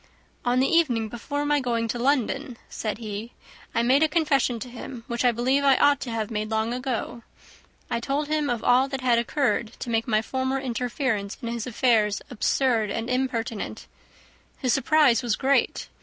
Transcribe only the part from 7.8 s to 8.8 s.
I told him of